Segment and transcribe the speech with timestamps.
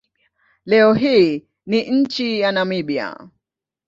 [0.65, 3.29] Leo hii ni nchi ya Namibia.